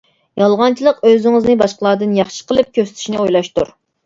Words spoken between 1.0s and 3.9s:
ئۆزىڭىزنى باشقىلاردىن ياخشى قىلىپ كۆرسىتىشنى ئويلاشتۇر.